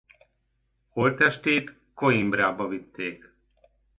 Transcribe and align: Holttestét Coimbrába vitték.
Holttestét 0.89 1.73
Coimbrába 1.93 2.67
vitték. 2.67 3.33